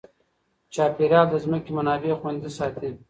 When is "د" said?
1.29-1.35